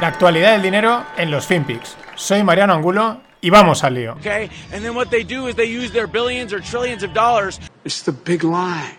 La 0.00 0.08
actualidad 0.08 0.52
del 0.54 0.62
dinero 0.62 1.06
en 1.16 1.30
los 1.30 1.46
FinPix. 1.46 1.96
Soy 2.16 2.42
Mariano 2.42 2.74
Angulo 2.74 3.20
y 3.40 3.48
vamos 3.48 3.84
al 3.84 3.94
lío. 3.94 4.16
Okay, 4.16 4.50
and 4.72 4.84
then 4.84 4.96
what 4.96 5.08
they 5.10 5.22
do 5.22 5.46
is 5.46 5.54
they 5.54 5.66
use 5.66 5.92
their 5.92 6.08
billions 6.08 6.52
or 6.52 6.58
trillions 6.58 7.04
of 7.04 7.12
dollars. 7.14 7.60
It's 7.84 8.02
the 8.02 8.12
big 8.12 8.42
lie. 8.42 8.98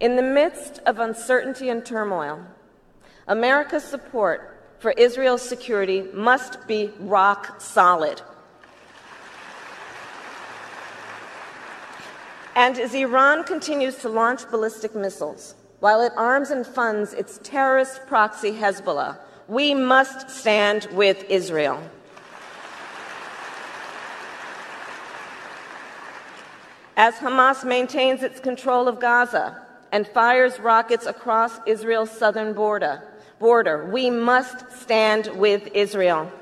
In 0.00 0.14
the 0.14 0.22
midst 0.22 0.78
of 0.86 1.00
uncertainty 1.00 1.68
and 1.68 1.84
turmoil, 1.84 2.38
America's 3.26 3.82
support 3.82 4.76
for 4.78 4.92
Israel's 4.92 5.42
security 5.42 6.04
must 6.14 6.64
be 6.68 6.92
rock 7.00 7.60
solid. 7.60 8.22
And 12.54 12.78
as 12.78 12.94
Iran 12.94 13.42
continues 13.42 13.96
to 13.96 14.08
launch 14.08 14.48
ballistic 14.48 14.94
missiles, 14.94 15.56
while 15.80 16.00
it 16.00 16.12
arms 16.16 16.50
and 16.50 16.64
funds 16.64 17.12
its 17.12 17.40
terrorist 17.42 18.06
proxy 18.06 18.52
Hezbollah, 18.52 19.18
we 19.48 19.74
must 19.74 20.30
stand 20.30 20.88
with 20.92 21.24
Israel. 21.28 21.80
As 26.96 27.14
Hamas 27.16 27.64
maintains 27.64 28.22
its 28.22 28.40
control 28.40 28.88
of 28.88 28.98
Gaza 28.98 29.62
and 29.92 30.08
fires 30.08 30.58
rockets 30.58 31.06
across 31.06 31.60
Israel's 31.66 32.10
southern 32.10 32.54
border, 32.54 33.02
border 33.38 33.86
we 33.90 34.10
must 34.10 34.70
stand 34.72 35.26
with 35.36 35.68
Israel. 35.74 36.32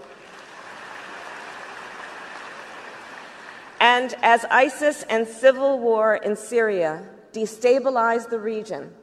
And 3.80 4.14
as 4.22 4.44
ISIS 4.46 5.02
and 5.10 5.26
civil 5.26 5.78
war 5.78 6.14
in 6.14 6.36
Syria 6.36 7.02
destabilize 7.32 8.30
the 8.30 8.38
region, 8.38 8.94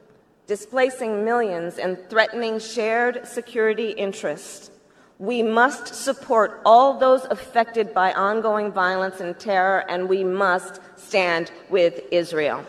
displacing 0.46 1.24
millions 1.24 1.78
and 1.78 1.98
threatening 2.08 2.58
shared 2.58 3.26
security 3.26 3.90
interests, 3.90 4.70
we 5.18 5.42
must 5.42 5.94
support 5.94 6.60
all 6.64 6.98
those 6.98 7.24
affected 7.26 7.94
by 7.94 8.12
ongoing 8.12 8.72
violence 8.72 9.20
and 9.20 9.38
terror, 9.38 9.84
and 9.88 10.08
we 10.08 10.24
must 10.24 10.80
stand 10.96 11.52
with 11.70 12.02
Israel. 12.10 12.64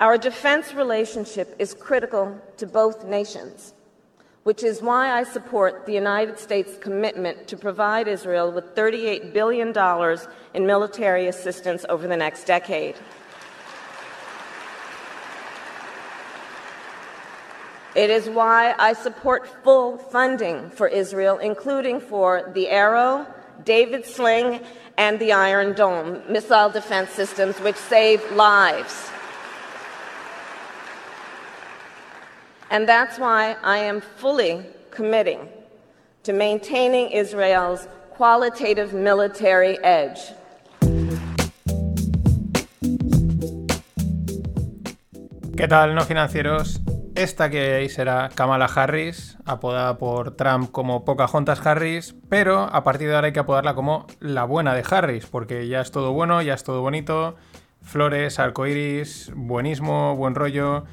Our 0.00 0.16
defense 0.16 0.74
relationship 0.74 1.54
is 1.58 1.74
critical 1.74 2.40
to 2.56 2.66
both 2.66 3.04
nations, 3.04 3.74
which 4.44 4.62
is 4.62 4.80
why 4.80 5.12
I 5.12 5.22
support 5.24 5.84
the 5.84 5.92
United 5.92 6.38
States' 6.38 6.78
commitment 6.78 7.46
to 7.48 7.56
provide 7.56 8.08
Israel 8.08 8.50
with 8.50 8.74
$38 8.74 9.32
billion 9.32 9.76
in 10.54 10.66
military 10.66 11.26
assistance 11.26 11.84
over 11.88 12.06
the 12.06 12.16
next 12.16 12.44
decade. 12.44 12.96
It 17.94 18.08
is 18.08 18.30
why 18.30 18.74
I 18.78 18.92
support 18.92 19.48
full 19.64 19.98
funding 19.98 20.70
for 20.70 20.86
Israel, 20.86 21.38
including 21.38 22.00
for 22.00 22.50
the 22.54 22.68
Arrow, 22.68 23.26
David 23.64 24.06
Sling, 24.06 24.60
and 24.96 25.18
the 25.18 25.32
Iron 25.32 25.74
Dome 25.74 26.22
missile 26.28 26.70
defense 26.70 27.10
systems, 27.10 27.58
which 27.60 27.76
save 27.76 28.22
lives. 28.32 29.10
And 32.72 32.86
that's 32.86 33.18
why 33.18 33.56
I 33.64 33.78
am 33.78 34.00
fully 34.00 34.64
committing 34.92 35.48
to 36.22 36.32
maintaining 36.32 37.10
Israel's 37.10 37.88
qualitative 38.16 38.94
military 38.94 39.76
edge. 39.82 40.20
¿Qué 45.56 45.66
tal, 45.66 45.96
no 45.96 46.04
financieros? 46.04 46.80
Esta 47.16 47.50
que 47.50 47.72
veis 47.72 47.94
será 47.94 48.28
Kamala 48.36 48.66
Harris, 48.66 49.36
apodada 49.44 49.98
por 49.98 50.36
Trump 50.36 50.70
como 50.70 51.04
Pocahontas 51.04 51.66
Harris, 51.66 52.14
pero 52.28 52.72
a 52.72 52.84
partir 52.84 53.08
de 53.08 53.16
ahora 53.16 53.26
hay 53.26 53.32
que 53.32 53.40
apodarla 53.40 53.74
como 53.74 54.06
la 54.20 54.44
buena 54.44 54.74
de 54.74 54.84
Harris, 54.88 55.26
porque 55.26 55.66
ya 55.66 55.80
es 55.80 55.90
todo 55.90 56.12
bueno, 56.12 56.40
ya 56.40 56.54
es 56.54 56.62
todo 56.62 56.82
bonito, 56.82 57.34
flores, 57.82 58.38
arcoiris, 58.38 59.32
buenismo, 59.34 60.14
buen 60.14 60.36
rollo. 60.36 60.84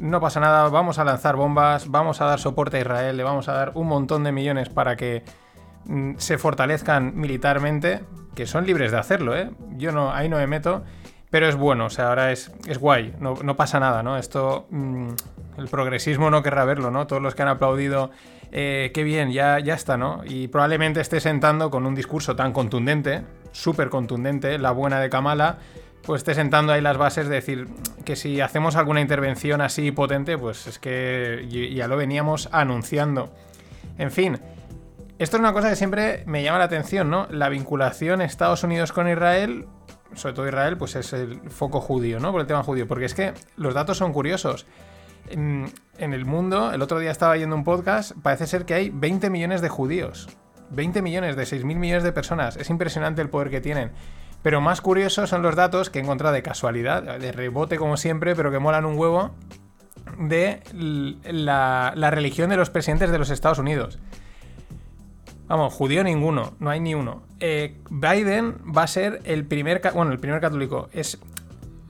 No 0.00 0.18
pasa 0.18 0.40
nada, 0.40 0.66
vamos 0.70 0.98
a 0.98 1.04
lanzar 1.04 1.36
bombas, 1.36 1.90
vamos 1.90 2.22
a 2.22 2.24
dar 2.24 2.38
soporte 2.40 2.78
a 2.78 2.80
Israel, 2.80 3.18
le 3.18 3.22
vamos 3.22 3.50
a 3.50 3.52
dar 3.52 3.72
un 3.74 3.86
montón 3.86 4.24
de 4.24 4.32
millones 4.32 4.70
para 4.70 4.96
que 4.96 5.22
mm, 5.84 6.12
se 6.16 6.38
fortalezcan 6.38 7.12
militarmente, 7.16 8.00
que 8.34 8.46
son 8.46 8.64
libres 8.64 8.92
de 8.92 8.96
hacerlo, 8.96 9.36
¿eh? 9.36 9.50
Yo 9.76 9.92
no, 9.92 10.10
ahí 10.10 10.30
no 10.30 10.38
me 10.38 10.46
meto. 10.46 10.82
Pero 11.28 11.46
es 11.48 11.54
bueno, 11.54 11.84
o 11.84 11.90
sea, 11.90 12.08
ahora 12.08 12.32
es, 12.32 12.50
es 12.66 12.78
guay, 12.78 13.14
no, 13.20 13.34
no 13.44 13.56
pasa 13.56 13.78
nada, 13.78 14.02
¿no? 14.02 14.16
Esto, 14.16 14.66
mmm, 14.70 15.10
el 15.58 15.68
progresismo 15.68 16.30
no 16.30 16.42
querrá 16.42 16.64
verlo, 16.64 16.90
¿no? 16.90 17.06
Todos 17.06 17.20
los 17.20 17.34
que 17.34 17.42
han 17.42 17.48
aplaudido, 17.48 18.10
eh, 18.52 18.92
qué 18.94 19.04
bien, 19.04 19.30
ya, 19.32 19.60
ya 19.60 19.74
está, 19.74 19.98
¿no? 19.98 20.22
Y 20.24 20.48
probablemente 20.48 21.02
esté 21.02 21.20
sentando 21.20 21.70
con 21.70 21.84
un 21.84 21.94
discurso 21.94 22.34
tan 22.36 22.54
contundente, 22.54 23.22
súper 23.52 23.90
contundente, 23.90 24.58
la 24.58 24.70
buena 24.70 24.98
de 24.98 25.10
Kamala, 25.10 25.58
pues 26.02 26.20
esté 26.20 26.34
sentando 26.34 26.72
ahí 26.72 26.80
las 26.80 26.96
bases 26.96 27.28
de 27.28 27.36
decir 27.36 27.68
que 28.04 28.16
si 28.16 28.40
hacemos 28.40 28.76
alguna 28.76 29.00
intervención 29.00 29.60
así 29.60 29.90
potente, 29.92 30.38
pues 30.38 30.66
es 30.66 30.78
que 30.78 31.46
ya 31.74 31.88
lo 31.88 31.96
veníamos 31.96 32.48
anunciando. 32.52 33.32
En 33.98 34.10
fin, 34.10 34.38
esto 35.18 35.36
es 35.36 35.40
una 35.40 35.52
cosa 35.52 35.70
que 35.70 35.76
siempre 35.76 36.24
me 36.26 36.42
llama 36.42 36.58
la 36.58 36.64
atención, 36.64 37.10
¿no? 37.10 37.26
La 37.30 37.48
vinculación 37.48 38.22
Estados 38.22 38.64
Unidos 38.64 38.92
con 38.92 39.08
Israel 39.08 39.66
sobre 40.14 40.34
todo 40.34 40.48
Israel, 40.48 40.76
pues 40.76 40.96
es 40.96 41.12
el 41.12 41.40
foco 41.50 41.80
judío, 41.80 42.20
¿no? 42.20 42.32
Por 42.32 42.40
el 42.40 42.46
tema 42.46 42.62
judío. 42.62 42.86
Porque 42.86 43.04
es 43.04 43.14
que 43.14 43.32
los 43.56 43.74
datos 43.74 43.98
son 43.98 44.12
curiosos. 44.12 44.66
En, 45.28 45.72
el 45.98 46.24
mundo, 46.24 46.72
el 46.72 46.82
otro 46.82 46.98
día 46.98 47.10
estaba 47.10 47.36
yendo 47.36 47.54
un 47.54 47.62
podcast, 47.62 48.12
parece 48.22 48.46
ser 48.46 48.64
que 48.64 48.74
hay 48.74 48.90
20 48.90 49.30
millones 49.30 49.60
de 49.60 49.68
judíos. 49.68 50.28
20 50.70 51.02
millones 51.02 51.36
de 51.36 51.42
6.000 51.44 51.64
millones 51.76 52.02
de 52.02 52.12
personas. 52.12 52.56
Es 52.56 52.70
impresionante 52.70 53.22
el 53.22 53.28
poder 53.28 53.50
que 53.50 53.60
tienen. 53.60 53.92
Pero 54.42 54.60
más 54.60 54.80
curiosos 54.80 55.28
son 55.28 55.42
los 55.42 55.54
datos 55.54 55.90
que 55.90 55.98
he 55.98 56.02
encontrado 56.02 56.34
de 56.34 56.42
casualidad, 56.42 57.18
de 57.18 57.32
rebote 57.32 57.76
como 57.76 57.96
siempre, 57.96 58.34
pero 58.34 58.50
que 58.50 58.58
molan 58.58 58.84
un 58.86 58.98
huevo, 58.98 59.32
de 60.18 60.60
la, 61.24 62.10
religión 62.10 62.50
de 62.50 62.56
los 62.56 62.70
presidentes 62.70 63.10
de 63.10 63.18
los 63.18 63.30
Estados 63.30 63.58
Unidos. 63.58 63.98
Vamos, 65.46 65.74
judío 65.74 66.04
ninguno, 66.04 66.54
no 66.60 66.70
hay 66.70 66.80
ni 66.80 66.94
uno. 66.94 67.22
Eh, 67.40 67.76
Biden 67.90 68.56
va 68.76 68.84
a 68.84 68.86
ser 68.86 69.20
el 69.24 69.44
primer, 69.44 69.80
bueno, 69.94 70.12
el 70.12 70.20
primer 70.20 70.40
católico. 70.40 70.88
Es, 70.92 71.18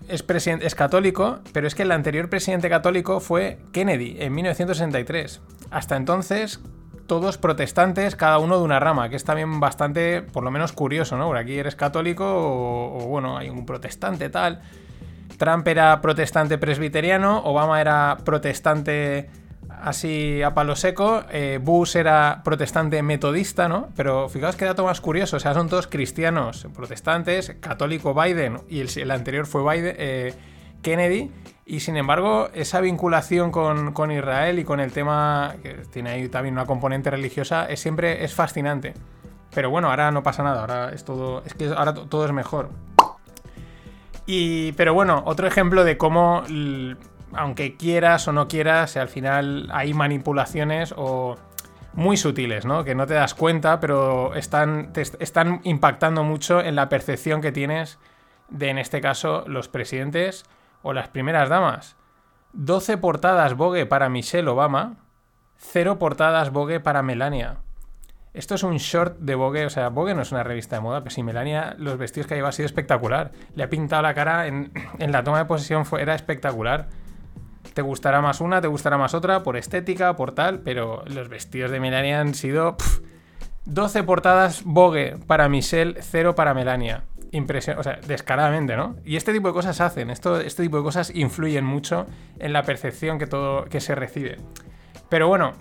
es, 0.08 0.24
es 0.46 0.74
católico, 0.74 1.40
pero 1.52 1.66
es 1.66 1.74
que 1.74 1.82
el 1.82 1.92
anterior 1.92 2.30
presidente 2.30 2.70
católico 2.70 3.20
fue 3.20 3.58
Kennedy 3.72 4.16
en 4.18 4.34
1963. 4.34 5.42
Hasta 5.70 5.96
entonces, 5.96 6.60
todos 7.10 7.38
protestantes, 7.38 8.14
cada 8.14 8.38
uno 8.38 8.56
de 8.56 8.62
una 8.62 8.78
rama, 8.78 9.08
que 9.08 9.16
es 9.16 9.24
también 9.24 9.58
bastante, 9.58 10.22
por 10.22 10.44
lo 10.44 10.52
menos 10.52 10.70
curioso, 10.70 11.16
¿no? 11.16 11.26
Por 11.26 11.38
aquí 11.38 11.58
eres 11.58 11.74
católico 11.74 12.24
o, 12.24 13.04
bueno, 13.08 13.36
hay 13.36 13.50
un 13.50 13.66
protestante 13.66 14.30
tal. 14.30 14.60
Trump 15.36 15.66
era 15.66 16.00
protestante 16.00 16.56
presbiteriano, 16.56 17.42
Obama 17.44 17.80
era 17.80 18.16
protestante 18.24 19.28
así 19.82 20.40
a 20.40 20.54
palo 20.54 20.76
seco. 20.76 21.24
Eh, 21.32 21.58
Bush 21.60 21.96
era 21.96 22.42
protestante 22.44 23.02
metodista, 23.02 23.68
¿no? 23.68 23.88
Pero 23.96 24.28
fijaos 24.28 24.54
qué 24.54 24.66
dato 24.66 24.84
más 24.84 25.00
curioso. 25.00 25.36
O 25.36 25.40
sea, 25.40 25.52
son 25.52 25.68
todos 25.68 25.88
cristianos, 25.88 26.68
protestantes, 26.76 27.56
católico 27.58 28.14
Biden 28.14 28.60
y 28.68 28.78
el, 28.78 28.88
el 28.96 29.10
anterior 29.10 29.46
fue 29.46 29.62
Biden, 29.68 29.96
eh, 29.98 30.34
Kennedy. 30.80 31.32
Y 31.70 31.78
sin 31.78 31.96
embargo, 31.96 32.50
esa 32.52 32.80
vinculación 32.80 33.52
con, 33.52 33.92
con, 33.92 34.10
Israel 34.10 34.58
y 34.58 34.64
con 34.64 34.80
el 34.80 34.90
tema, 34.90 35.54
que 35.62 35.74
tiene 35.92 36.10
ahí 36.10 36.28
también 36.28 36.54
una 36.54 36.66
componente 36.66 37.12
religiosa, 37.12 37.66
es 37.66 37.78
siempre 37.78 38.24
es 38.24 38.34
fascinante. 38.34 38.92
Pero 39.54 39.70
bueno, 39.70 39.88
ahora 39.88 40.10
no 40.10 40.24
pasa 40.24 40.42
nada, 40.42 40.62
ahora 40.62 40.90
es 40.92 41.04
todo. 41.04 41.44
Es 41.46 41.54
que 41.54 41.68
ahora 41.68 41.94
todo 41.94 42.26
es 42.26 42.32
mejor. 42.32 42.70
Y. 44.26 44.72
Pero 44.72 44.94
bueno, 44.94 45.22
otro 45.26 45.46
ejemplo 45.46 45.84
de 45.84 45.96
cómo 45.96 46.42
aunque 47.34 47.76
quieras 47.76 48.26
o 48.26 48.32
no 48.32 48.48
quieras, 48.48 48.96
al 48.96 49.08
final 49.08 49.68
hay 49.72 49.94
manipulaciones 49.94 50.92
o 50.96 51.36
muy 51.92 52.16
sutiles, 52.16 52.66
¿no? 52.66 52.82
Que 52.82 52.96
no 52.96 53.06
te 53.06 53.14
das 53.14 53.34
cuenta, 53.34 53.78
pero 53.78 54.34
están, 54.34 54.90
están 54.96 55.60
impactando 55.62 56.24
mucho 56.24 56.60
en 56.60 56.74
la 56.74 56.88
percepción 56.88 57.40
que 57.40 57.52
tienes 57.52 58.00
de, 58.48 58.70
en 58.70 58.78
este 58.78 59.00
caso, 59.00 59.44
los 59.46 59.68
presidentes 59.68 60.46
o 60.82 60.92
las 60.92 61.08
primeras 61.08 61.48
damas. 61.48 61.96
12 62.52 62.98
portadas 62.98 63.54
Vogue 63.54 63.86
para 63.86 64.08
Michelle 64.08 64.48
Obama, 64.48 64.96
0 65.58 65.98
portadas 65.98 66.50
Vogue 66.50 66.80
para 66.80 67.02
Melania. 67.02 67.58
Esto 68.32 68.54
es 68.54 68.62
un 68.62 68.76
short 68.76 69.18
de 69.18 69.34
Vogue, 69.34 69.66
o 69.66 69.70
sea, 69.70 69.88
Vogue 69.88 70.14
no 70.14 70.22
es 70.22 70.30
una 70.30 70.44
revista 70.44 70.76
de 70.76 70.82
moda, 70.82 71.00
pero 71.00 71.10
si 71.10 71.22
Melania, 71.22 71.74
los 71.78 71.98
vestidos 71.98 72.28
que 72.28 72.36
lleva 72.36 72.50
ha 72.50 72.52
sido 72.52 72.66
espectacular. 72.66 73.32
Le 73.54 73.64
ha 73.64 73.68
pintado 73.68 74.02
la 74.02 74.14
cara 74.14 74.46
en, 74.46 74.72
en 74.98 75.12
la 75.12 75.24
toma 75.24 75.38
de 75.38 75.44
posesión, 75.46 75.84
fue, 75.84 76.00
era 76.00 76.14
espectacular. 76.14 76.88
Te 77.74 77.82
gustará 77.82 78.20
más 78.20 78.40
una, 78.40 78.60
te 78.60 78.68
gustará 78.68 78.98
más 78.98 79.14
otra, 79.14 79.42
por 79.42 79.56
estética, 79.56 80.14
por 80.14 80.32
tal, 80.32 80.60
pero 80.60 81.02
los 81.06 81.28
vestidos 81.28 81.70
de 81.70 81.80
Melania 81.80 82.20
han 82.20 82.34
sido 82.34 82.76
pff, 82.76 83.00
12 83.64 84.02
portadas 84.04 84.62
Vogue 84.64 85.16
para 85.26 85.48
Michelle, 85.48 85.96
0 86.00 86.34
para 86.34 86.54
Melania. 86.54 87.04
Impresionante, 87.32 87.80
o 87.80 87.92
sea, 87.92 88.00
descaradamente, 88.06 88.76
¿no? 88.76 88.96
Y 89.04 89.16
este 89.16 89.32
tipo 89.32 89.48
de 89.48 89.54
cosas 89.54 89.80
hacen, 89.80 90.10
esto, 90.10 90.40
este 90.40 90.62
tipo 90.62 90.78
de 90.78 90.82
cosas 90.82 91.12
influyen 91.14 91.64
mucho 91.64 92.06
en 92.38 92.52
la 92.52 92.62
percepción 92.62 93.18
que, 93.18 93.26
todo, 93.26 93.64
que 93.64 93.80
se 93.80 93.94
recibe. 93.94 94.38
Pero 95.08 95.28
bueno, 95.28 95.52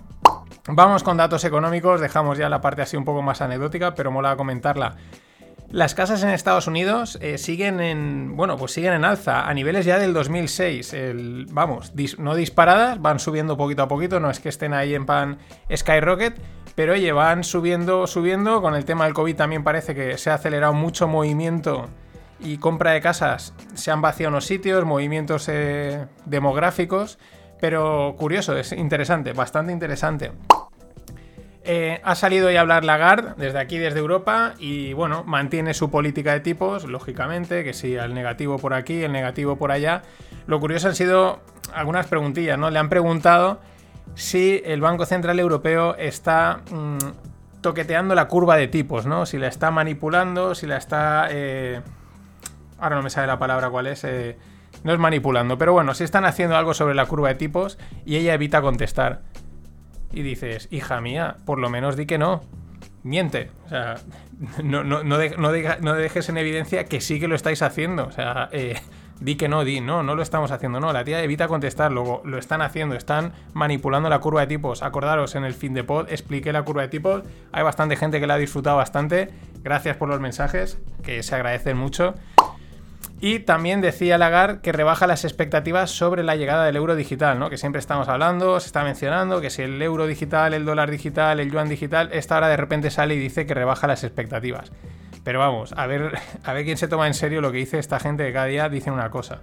vamos 0.68 1.02
con 1.02 1.16
datos 1.16 1.44
económicos, 1.44 2.00
dejamos 2.00 2.38
ya 2.38 2.48
la 2.48 2.60
parte 2.60 2.82
así 2.82 2.96
un 2.96 3.04
poco 3.04 3.22
más 3.22 3.40
anecdótica, 3.40 3.94
pero 3.94 4.10
mola 4.10 4.36
comentarla. 4.36 4.96
Las 5.70 5.94
casas 5.94 6.24
en 6.24 6.30
Estados 6.30 6.66
Unidos 6.66 7.16
eh, 7.20 7.38
siguen 7.38 7.78
en. 7.78 8.36
Bueno, 8.36 8.56
pues 8.56 8.72
siguen 8.72 8.92
en 8.92 9.04
alza. 9.04 9.48
A 9.48 9.54
niveles 9.54 9.86
ya 9.86 10.00
del 10.00 10.12
2006. 10.12 10.96
vamos, 11.52 11.92
no 12.18 12.34
disparadas, 12.34 13.00
van 13.00 13.20
subiendo 13.20 13.56
poquito 13.56 13.84
a 13.84 13.88
poquito. 13.88 14.18
No 14.18 14.30
es 14.30 14.40
que 14.40 14.48
estén 14.48 14.74
ahí 14.74 14.94
en 14.94 15.06
pan 15.06 15.38
skyrocket. 15.72 16.40
Pero 16.74 16.94
oye, 16.94 17.12
van 17.12 17.44
subiendo, 17.44 18.08
subiendo. 18.08 18.60
Con 18.62 18.74
el 18.74 18.84
tema 18.84 19.04
del 19.04 19.14
COVID 19.14 19.36
también 19.36 19.62
parece 19.62 19.94
que 19.94 20.18
se 20.18 20.30
ha 20.30 20.34
acelerado 20.34 20.72
mucho 20.72 21.06
movimiento 21.06 21.88
y 22.40 22.58
compra 22.58 22.90
de 22.90 23.00
casas. 23.00 23.54
Se 23.74 23.92
han 23.92 24.02
vaciado 24.02 24.30
unos 24.30 24.46
sitios, 24.46 24.84
movimientos 24.84 25.48
eh, 25.48 26.06
demográficos. 26.24 27.18
Pero 27.60 28.16
curioso, 28.18 28.56
es 28.56 28.72
interesante, 28.72 29.34
bastante 29.34 29.72
interesante. 29.72 30.32
Eh, 31.72 32.00
ha 32.02 32.16
salido 32.16 32.50
ya 32.50 32.58
a 32.58 32.62
hablar 32.62 32.84
Lagarde 32.84 33.34
desde 33.36 33.60
aquí, 33.60 33.78
desde 33.78 34.00
Europa, 34.00 34.54
y 34.58 34.92
bueno, 34.92 35.22
mantiene 35.22 35.72
su 35.72 35.88
política 35.88 36.32
de 36.32 36.40
tipos, 36.40 36.82
lógicamente, 36.82 37.62
que 37.62 37.74
sí, 37.74 37.94
el 37.94 38.12
negativo 38.12 38.58
por 38.58 38.74
aquí, 38.74 39.04
el 39.04 39.12
negativo 39.12 39.54
por 39.54 39.70
allá. 39.70 40.02
Lo 40.48 40.58
curioso 40.58 40.88
han 40.88 40.96
sido 40.96 41.38
algunas 41.72 42.08
preguntillas, 42.08 42.58
¿no? 42.58 42.70
Le 42.70 42.80
han 42.80 42.88
preguntado 42.88 43.60
si 44.16 44.60
el 44.64 44.80
Banco 44.80 45.06
Central 45.06 45.38
Europeo 45.38 45.94
está 45.94 46.62
mm, 46.72 47.60
toqueteando 47.60 48.16
la 48.16 48.26
curva 48.26 48.56
de 48.56 48.66
tipos, 48.66 49.06
¿no? 49.06 49.24
Si 49.24 49.38
la 49.38 49.46
está 49.46 49.70
manipulando, 49.70 50.56
si 50.56 50.66
la 50.66 50.76
está... 50.76 51.28
Eh, 51.30 51.80
ahora 52.80 52.96
no 52.96 53.02
me 53.02 53.10
sabe 53.10 53.28
la 53.28 53.38
palabra 53.38 53.70
cuál 53.70 53.86
es. 53.86 54.02
Eh, 54.02 54.36
no 54.82 54.92
es 54.92 54.98
manipulando, 54.98 55.56
pero 55.56 55.72
bueno, 55.72 55.94
si 55.94 56.02
están 56.02 56.24
haciendo 56.24 56.56
algo 56.56 56.74
sobre 56.74 56.96
la 56.96 57.06
curva 57.06 57.28
de 57.28 57.36
tipos 57.36 57.78
y 58.04 58.16
ella 58.16 58.34
evita 58.34 58.60
contestar 58.60 59.20
y 60.12 60.22
dices, 60.22 60.68
hija 60.70 61.00
mía, 61.00 61.36
por 61.44 61.58
lo 61.58 61.70
menos 61.70 61.96
di 61.96 62.06
que 62.06 62.18
no. 62.18 62.42
Miente. 63.02 63.50
O 63.66 63.68
sea, 63.68 63.94
no, 64.62 64.84
no, 64.84 65.02
no, 65.02 65.18
dejes 65.94 66.28
en 66.28 66.36
evidencia 66.36 66.84
que 66.84 67.00
sí 67.00 67.18
que 67.20 67.28
lo 67.28 67.34
estáis 67.34 67.62
haciendo. 67.62 68.04
O 68.04 68.12
sea, 68.12 68.48
eh, 68.52 68.78
di 69.20 69.36
que 69.36 69.48
no, 69.48 69.64
di, 69.64 69.80
no, 69.80 70.02
no 70.02 70.14
lo 70.14 70.22
estamos 70.22 70.50
haciendo. 70.50 70.80
No, 70.80 70.92
la 70.92 71.04
tía 71.04 71.22
evita 71.22 71.48
contestar, 71.48 71.92
luego 71.92 72.22
lo 72.24 72.38
están 72.38 72.62
haciendo, 72.62 72.96
están 72.96 73.32
manipulando 73.54 74.08
la 74.08 74.18
curva 74.18 74.42
de 74.42 74.48
tipos. 74.48 74.82
Acordaros, 74.82 75.34
en 75.34 75.44
el 75.44 75.54
fin 75.54 75.74
de 75.74 75.84
pod 75.84 76.10
expliqué 76.10 76.52
la 76.52 76.62
curva 76.62 76.82
de 76.82 76.88
tipos. 76.88 77.22
Hay 77.52 77.62
bastante 77.62 77.96
gente 77.96 78.20
que 78.20 78.26
la 78.26 78.34
ha 78.34 78.38
disfrutado 78.38 78.76
bastante. 78.76 79.30
Gracias 79.62 79.96
por 79.96 80.08
los 80.08 80.20
mensajes, 80.20 80.78
que 81.02 81.22
se 81.22 81.34
agradecen 81.34 81.76
mucho. 81.76 82.14
Y 83.22 83.40
también 83.40 83.82
decía 83.82 84.16
Lagarde 84.16 84.60
que 84.62 84.72
rebaja 84.72 85.06
las 85.06 85.24
expectativas 85.24 85.90
sobre 85.90 86.22
la 86.22 86.36
llegada 86.36 86.64
del 86.64 86.76
euro 86.76 86.96
digital, 86.96 87.38
¿no? 87.38 87.50
Que 87.50 87.58
siempre 87.58 87.78
estamos 87.78 88.08
hablando, 88.08 88.58
se 88.60 88.66
está 88.66 88.82
mencionando 88.82 89.42
que 89.42 89.50
si 89.50 89.60
el 89.60 89.80
euro 89.82 90.06
digital, 90.06 90.54
el 90.54 90.64
dólar 90.64 90.90
digital, 90.90 91.38
el 91.38 91.50
yuan 91.50 91.68
digital, 91.68 92.08
esta 92.12 92.38
hora 92.38 92.48
de 92.48 92.56
repente 92.56 92.90
sale 92.90 93.14
y 93.14 93.18
dice 93.18 93.44
que 93.44 93.52
rebaja 93.52 93.86
las 93.86 94.04
expectativas. 94.04 94.72
Pero 95.22 95.38
vamos, 95.38 95.74
a 95.76 95.86
ver, 95.86 96.18
a 96.44 96.52
ver 96.54 96.64
quién 96.64 96.78
se 96.78 96.88
toma 96.88 97.06
en 97.06 97.14
serio 97.14 97.42
lo 97.42 97.52
que 97.52 97.58
dice 97.58 97.78
esta 97.78 98.00
gente 98.00 98.24
que 98.24 98.32
cada 98.32 98.46
día 98.46 98.68
dice 98.70 98.90
una 98.90 99.10
cosa. 99.10 99.42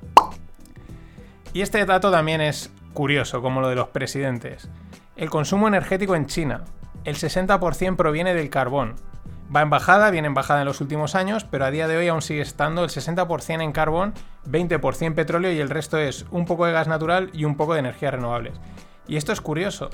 Y 1.54 1.62
este 1.62 1.86
dato 1.86 2.10
también 2.10 2.42
es 2.42 2.72
curioso, 2.94 3.44
como 3.44 3.62
lo 3.62 3.70
de 3.70 3.76
los 3.76 3.90
presidentes. 3.90 4.70
El 5.16 5.30
consumo 5.30 5.68
energético 5.68 6.16
en 6.16 6.26
China. 6.26 6.66
El 7.04 7.16
60% 7.16 7.96
proviene 7.96 8.34
del 8.34 8.50
carbón, 8.50 8.96
Va 9.56 9.62
en 9.62 9.70
bajada, 9.70 10.12
viene 10.12 10.28
en 10.28 10.34
bajada 10.34 10.60
en 10.60 10.66
los 10.66 10.82
últimos 10.82 11.16
años, 11.16 11.46
pero 11.46 11.64
a 11.64 11.72
día 11.72 11.88
de 11.88 11.96
hoy 11.96 12.10
aún 12.10 12.22
sigue 12.22 12.42
estando 12.42 12.84
el 12.84 12.90
60% 12.90 13.64
en 13.64 13.72
carbón, 13.72 14.14
20% 14.46 15.16
petróleo 15.16 15.54
y 15.54 15.60
el 15.60 15.70
resto 15.70 15.98
es 15.98 16.26
un 16.32 16.46
poco 16.46 16.66
de 16.66 16.74
gas 16.74 16.90
natural 16.90 17.30
y 17.32 17.46
un 17.46 17.56
poco 17.56 17.74
de 17.74 17.80
energías 17.80 18.14
renovables. 18.14 18.60
Y 19.08 19.16
esto 19.16 19.32
es 19.32 19.40
curioso, 19.40 19.90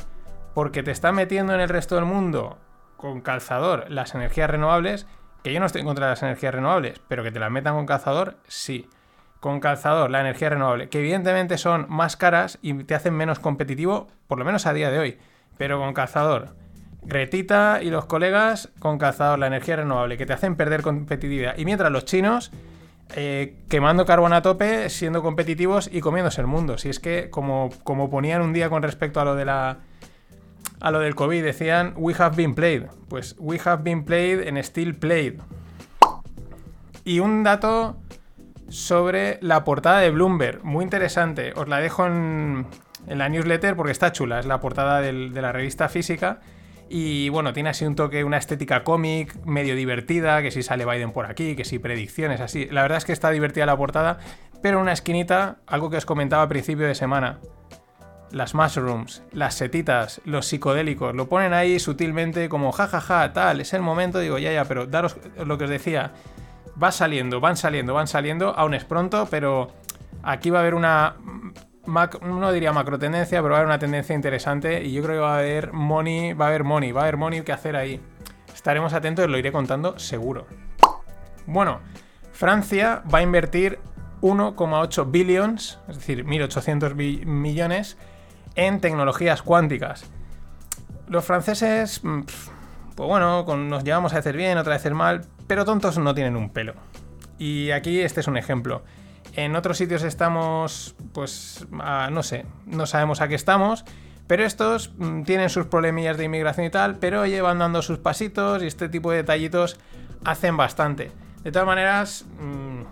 porque 0.55 0.81
te 0.81 0.89
está 0.89 1.11
metiendo 1.11 1.53
en 1.53 1.61
el 1.61 1.69
resto 1.69 1.95
del 1.95 2.05
mundo 2.05 2.57
con 2.97 3.21
calzador 3.21 3.85
las 3.89 4.15
energías 4.15 4.49
renovables, 4.49 5.05
que 5.43 5.53
yo 5.53 5.59
no 5.59 5.67
estoy 5.67 5.81
en 5.81 5.87
contra 5.87 6.07
de 6.07 6.13
las 6.13 6.23
energías 6.23 6.55
renovables, 6.55 6.99
pero 7.07 7.21
que 7.21 7.31
te 7.31 7.39
las 7.39 7.51
metan 7.51 7.75
con 7.75 7.85
calzador, 7.85 8.37
sí. 8.47 8.89
Con 9.39 9.59
calzador, 9.59 10.09
la 10.09 10.21
energía 10.21 10.49
renovable, 10.49 10.89
que 10.89 10.99
evidentemente 10.99 11.59
son 11.59 11.85
más 11.89 12.17
caras 12.17 12.57
y 12.63 12.85
te 12.85 12.95
hacen 12.95 13.13
menos 13.13 13.37
competitivo, 13.39 14.07
por 14.25 14.39
lo 14.39 14.45
menos 14.45 14.65
a 14.65 14.73
día 14.73 14.89
de 14.89 14.97
hoy, 14.97 15.19
pero 15.57 15.79
con 15.79 15.93
calzador 15.93 16.55
Gretita 17.05 17.79
y 17.81 17.89
los 17.89 18.05
colegas 18.05 18.69
con 18.79 18.97
cazador, 18.97 19.39
la 19.39 19.47
energía 19.47 19.75
renovable, 19.75 20.17
que 20.17 20.25
te 20.25 20.33
hacen 20.33 20.55
perder 20.55 20.81
competitividad. 20.81 21.57
Y 21.57 21.65
mientras 21.65 21.91
los 21.91 22.05
chinos 22.05 22.51
eh, 23.15 23.57
quemando 23.69 24.05
carbón 24.05 24.33
a 24.33 24.41
tope, 24.41 24.89
siendo 24.89 25.21
competitivos 25.21 25.89
y 25.91 26.01
comiéndose 26.01 26.41
el 26.41 26.47
mundo. 26.47 26.77
Si 26.77 26.89
es 26.89 26.99
que, 26.99 27.29
como, 27.29 27.69
como 27.83 28.09
ponían 28.09 28.41
un 28.41 28.53
día 28.53 28.69
con 28.69 28.81
respecto 28.81 29.19
a 29.19 29.25
lo 29.25 29.35
de 29.35 29.45
la. 29.45 29.77
A 30.79 30.91
lo 30.91 30.99
del 30.99 31.15
COVID, 31.15 31.43
decían 31.43 31.93
We 31.95 32.13
have 32.17 32.35
been 32.35 32.55
played. 32.55 32.83
Pues 33.07 33.35
we 33.39 33.59
have 33.63 33.83
been 33.83 34.03
played 34.03 34.47
en 34.47 34.57
still 34.57 34.95
played. 34.95 35.35
Y 37.05 37.19
un 37.19 37.43
dato 37.43 37.97
sobre 38.69 39.37
la 39.41 39.63
portada 39.63 39.99
de 39.99 40.09
Bloomberg, 40.09 40.63
muy 40.63 40.83
interesante. 40.83 41.53
Os 41.55 41.67
la 41.67 41.79
dejo 41.79 42.07
en, 42.07 42.65
la 43.07 43.29
newsletter 43.29 43.75
porque 43.75 43.91
está 43.91 44.11
chula. 44.11 44.39
Es 44.39 44.45
la 44.45 44.59
portada 44.59 45.01
de 45.01 45.13
la 45.13 45.51
revista 45.51 45.87
física. 45.87 46.39
Y 46.89 47.29
bueno, 47.29 47.53
tiene 47.53 47.69
así 47.69 47.85
un 47.85 47.95
toque, 47.95 48.23
una 48.23 48.37
estética 48.37 48.83
cómic, 48.83 49.35
medio 49.45 49.75
divertida, 49.75 50.41
que 50.41 50.51
si 50.51 50.63
sale 50.63 50.85
Biden 50.85 51.11
por 51.11 51.25
aquí, 51.25 51.55
que 51.55 51.65
si 51.65 51.79
predicciones, 51.79 52.41
así. 52.41 52.67
La 52.67 52.81
verdad 52.81 52.97
es 52.97 53.05
que 53.05 53.13
está 53.13 53.31
divertida 53.31 53.65
la 53.65 53.77
portada, 53.77 54.19
pero 54.61 54.77
en 54.77 54.83
una 54.83 54.93
esquinita, 54.93 55.57
algo 55.65 55.89
que 55.89 55.97
os 55.97 56.05
comentaba 56.05 56.43
a 56.43 56.49
principio 56.49 56.85
de 56.87 56.95
semana. 56.95 57.39
Las 58.31 58.55
mushrooms, 58.55 59.23
las 59.31 59.53
setitas, 59.53 60.21
los 60.25 60.47
psicodélicos, 60.47 61.15
lo 61.15 61.29
ponen 61.29 61.53
ahí 61.53 61.79
sutilmente 61.79 62.49
como 62.49 62.71
jajaja, 62.71 63.31
tal, 63.31 63.61
es 63.61 63.73
el 63.73 63.81
momento, 63.81 64.19
digo, 64.19 64.39
ya, 64.39 64.51
ya, 64.51 64.65
pero 64.65 64.87
daros 64.87 65.17
lo 65.37 65.57
que 65.57 65.65
os 65.65 65.69
decía, 65.69 66.13
va 66.81 66.91
saliendo, 66.91 67.39
van 67.39 67.57
saliendo, 67.57 67.93
van 67.93 68.07
saliendo, 68.07 68.49
aún 68.57 68.73
es 68.73 68.85
pronto, 68.85 69.27
pero 69.29 69.71
aquí 70.23 70.49
va 70.49 70.59
a 70.59 70.61
haber 70.61 70.73
una 70.73 71.15
no 71.85 72.51
diría 72.51 72.71
macro 72.71 72.97
tendencia, 72.97 73.41
pero 73.41 73.51
va 73.51 73.57
a 73.57 73.59
haber 73.59 73.67
una 73.67 73.79
tendencia 73.79 74.15
interesante 74.15 74.83
y 74.83 74.93
yo 74.93 75.03
creo 75.03 75.15
que 75.15 75.21
va 75.21 75.35
a 75.35 75.39
haber 75.39 75.73
money, 75.73 76.33
va 76.33 76.45
a 76.45 76.47
haber 76.49 76.63
money, 76.63 76.91
va 76.91 77.01
a 77.01 77.03
haber 77.03 77.17
money 77.17 77.41
que 77.41 77.51
hacer 77.51 77.75
ahí. 77.75 78.01
Estaremos 78.53 78.93
atentos 78.93 79.25
y 79.25 79.27
lo 79.27 79.37
iré 79.37 79.51
contando 79.51 79.99
seguro. 79.99 80.47
Bueno, 81.45 81.81
Francia 82.31 83.03
va 83.13 83.19
a 83.19 83.21
invertir 83.21 83.79
1,8 84.21 85.11
billions, 85.11 85.79
es 85.89 85.97
decir, 85.97 86.25
1.800 86.25 86.95
millones, 87.25 87.97
en 88.55 88.79
tecnologías 88.79 89.41
cuánticas. 89.41 90.05
Los 91.07 91.25
franceses, 91.25 92.01
mm, 92.03 92.21
pues 92.95 93.09
bueno, 93.09 93.43
nos 93.57 93.83
llevamos 93.83 94.13
a 94.13 94.19
hacer 94.19 94.37
bien, 94.37 94.57
otra 94.57 94.77
vez 94.77 94.89
mal, 94.91 95.25
pero 95.47 95.65
tontos 95.65 95.97
no 95.97 96.13
tienen 96.15 96.37
un 96.37 96.49
pelo. 96.49 96.73
Y 97.37 97.71
aquí 97.71 97.99
este 97.99 98.21
es 98.21 98.27
un 98.27 98.37
ejemplo. 98.37 98.83
En 99.35 99.55
otros 99.55 99.77
sitios 99.77 100.03
estamos, 100.03 100.95
pues, 101.11 101.65
no 101.71 102.23
sé, 102.23 102.45
no 102.67 102.85
sabemos 102.85 103.19
a 103.21 103.27
qué 103.27 103.35
estamos. 103.35 103.83
Pero 104.27 104.45
estos 104.45 104.93
mm, 104.97 105.23
tienen 105.23 105.49
sus 105.49 105.65
problemillas 105.65 106.17
de 106.17 106.25
inmigración 106.25 106.65
y 106.65 106.69
tal, 106.69 106.95
pero 106.95 107.25
llevan 107.25 107.59
dando 107.59 107.81
sus 107.81 107.97
pasitos 107.97 108.63
y 108.63 108.67
este 108.67 108.87
tipo 108.89 109.11
de 109.11 109.17
detallitos 109.17 109.79
hacen 110.23 110.55
bastante. 110.55 111.11
De 111.43 111.51
todas 111.51 111.67
maneras, 111.67 112.25
mm, 112.39 112.83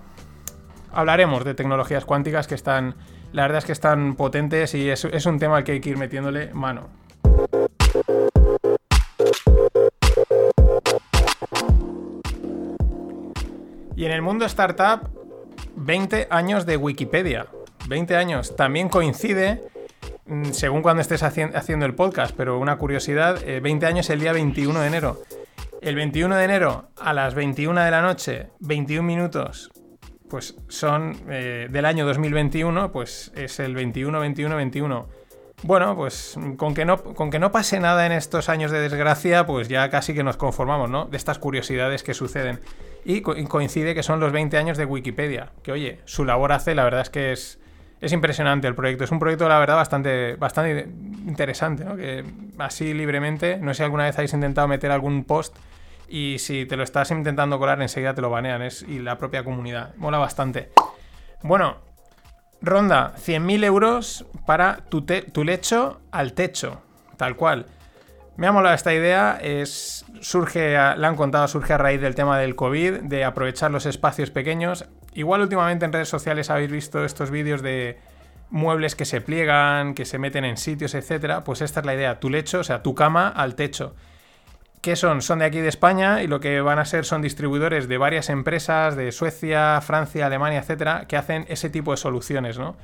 hablaremos 0.92 1.46
de 1.46 1.54
tecnologías 1.54 2.04
cuánticas 2.04 2.48
que 2.48 2.56
están, 2.56 2.96
la 3.32 3.44
verdad 3.44 3.60
es 3.60 3.66
que 3.66 3.72
están 3.72 4.16
potentes 4.16 4.74
y 4.76 4.90
es, 4.90 5.06
es 5.06 5.26
un 5.26 5.40
tema 5.40 5.58
al 5.58 5.64
que 5.64 5.74
hay 5.74 5.80
que 5.80 5.92
ir 5.92 5.98
metiéndole 5.98 6.54
mano. 6.54 6.90
Y 13.96 14.06
en 14.06 14.12
el 14.12 14.22
mundo 14.22 14.46
startup 14.46 15.21
20 15.76 16.28
años 16.30 16.66
de 16.66 16.78
Wikipedia. 16.78 17.48
20 17.88 18.16
años. 18.16 18.56
También 18.56 18.90
coincide, 18.90 19.64
mm, 20.26 20.52
según 20.52 20.82
cuando 20.82 21.02
estés 21.02 21.24
haciendo 21.24 21.86
el 21.86 21.96
podcast, 21.96 22.36
pero 22.36 22.60
una 22.60 22.78
curiosidad, 22.78 23.40
20 23.44 23.86
eh, 23.86 23.90
años 23.90 24.10
el 24.10 24.20
día 24.20 24.34
21 24.34 24.80
de 24.82 24.88
enero. 24.88 25.22
El 25.82 25.96
21 25.96 26.36
de 26.36 26.44
enero 26.44 26.90
a 26.98 27.14
las 27.14 27.34
21 27.34 27.82
de 27.82 27.92
la 27.92 28.02
noche, 28.02 28.50
21 28.60 29.04
minutos, 29.04 29.72
pues 30.30 30.56
son 30.68 31.18
eh, 31.30 31.68
del 31.72 31.86
año 31.86 32.06
2021, 32.06 32.92
pues 32.92 33.32
es 33.36 33.60
el 33.60 33.74
21, 33.74 34.20
21, 34.20 34.56
21. 34.56 35.10
Bueno, 35.64 35.96
pues 35.96 36.38
con 36.58 36.74
que, 36.74 36.86
no, 36.86 37.04
con 37.04 37.30
que 37.30 37.38
no 37.38 37.52
pase 37.52 37.80
nada 37.80 38.06
en 38.06 38.12
estos 38.12 38.48
años 38.48 38.72
de 38.72 38.80
desgracia, 38.80 39.46
pues 39.46 39.68
ya 39.68 39.90
casi 39.90 40.14
que 40.14 40.24
nos 40.24 40.38
conformamos, 40.38 40.90
¿no? 40.90 41.06
De 41.06 41.18
estas 41.18 41.38
curiosidades 41.38 42.04
que 42.04 42.14
suceden. 42.14 42.60
Y 43.04 43.22
coincide 43.22 43.96
que 43.96 44.04
son 44.04 44.20
los 44.20 44.32
20 44.32 44.58
años 44.58 44.78
de 44.78 44.86
Wikipedia. 44.86 45.52
Que 45.64 45.72
oye, 45.72 46.00
su 46.06 46.26
labor 46.26 46.52
hace, 46.52 46.76
la 46.76 46.84
verdad 46.84 47.02
es 47.02 47.10
que 47.10 47.32
es, 47.32 47.60
es 48.00 48.12
impresionante 48.14 48.68
el 48.68 48.76
proyecto. 48.76 49.04
Es 49.04 49.12
un 49.12 49.20
proyecto, 49.20 49.48
la 49.50 49.60
verdad, 49.60 49.76
bastante, 49.76 50.36
bastante 50.36 50.88
interesante, 51.28 51.84
¿no? 51.84 51.96
Así 52.64 52.94
libremente, 52.94 53.58
no 53.58 53.74
sé 53.74 53.78
si 53.78 53.84
alguna 53.84 54.04
vez 54.06 54.16
habéis 54.18 54.34
intentado 54.34 54.68
meter 54.68 54.92
algún 54.92 55.24
post 55.24 55.56
y 56.12 56.40
si 56.40 56.66
te 56.66 56.76
lo 56.76 56.84
estás 56.84 57.10
intentando 57.12 57.58
colar 57.58 57.82
enseguida 57.82 58.14
te 58.14 58.22
lo 58.22 58.30
banean 58.30 58.62
es, 58.62 58.84
y 58.84 59.00
la 59.00 59.18
propia 59.18 59.44
comunidad. 59.44 59.96
Mola 59.96 60.18
bastante. 60.18 60.70
Bueno, 61.42 61.78
ronda 62.62 63.14
100.000 63.16 63.64
euros 63.64 64.26
para 64.46 64.78
tu, 64.90 65.04
tu 65.04 65.44
lecho 65.44 66.02
al 66.12 66.34
techo, 66.34 66.82
tal 67.16 67.38
cual. 67.38 67.66
Me 68.36 68.46
ha 68.48 68.52
molado 68.52 68.76
esta 68.76 68.94
idea, 68.94 69.40
es, 69.42 70.06
surge, 70.22 70.74
la 70.74 71.08
han 71.08 71.16
contado, 71.16 71.48
surge 71.48 71.74
a 71.74 71.78
raíz 71.78 72.00
del 72.00 72.16
tema 72.16 72.40
del 72.40 72.56
COVID, 72.56 73.02
de 73.02 73.26
aprovechar 73.26 73.72
los 73.72 73.86
espacios 73.86 74.32
pequeños. 74.32 74.86
Igual 75.14 75.42
últimamente 75.42 75.86
en 75.86 75.92
redes 75.92 76.10
sociales 76.10 76.50
habéis 76.50 76.72
visto 76.72 77.04
estos 77.04 77.32
vídeos 77.32 77.62
de 77.62 78.00
muebles 78.50 78.96
que 78.96 79.06
se 79.06 79.22
pliegan, 79.22 79.94
que 79.94 80.06
se 80.06 80.20
meten 80.20 80.46
en 80.46 80.58
sitios, 80.58 80.94
etcétera. 80.94 81.44
Pues 81.44 81.62
esta 81.62 81.80
es 81.82 81.86
la 81.86 81.96
idea, 81.96 82.20
tu 82.20 82.30
lecho, 82.30 82.60
o 82.60 82.64
sea, 82.64 82.84
tu 82.84 82.96
cama 82.96 83.28
al 83.28 83.56
techo. 83.56 83.96
¿Qué 84.82 84.96
son? 84.96 85.22
Son 85.22 85.40
de 85.40 85.46
aquí 85.46 85.60
de 85.60 85.68
España 85.68 86.24
y 86.24 86.28
lo 86.28 86.40
que 86.40 86.60
van 86.62 86.80
a 86.80 86.86
ser 86.86 87.06
son 87.06 87.22
distribuidores 87.22 87.88
de 87.88 87.98
varias 87.98 88.30
empresas 88.30 88.96
de 88.96 89.12
Suecia, 89.12 89.80
Francia, 89.82 90.26
Alemania, 90.26 90.60
etcétera, 90.60 91.06
que 91.08 91.18
hacen 91.18 91.46
ese 91.50 91.70
tipo 91.70 91.92
de 91.92 91.98
soluciones, 91.98 92.58
¿no? 92.58 92.76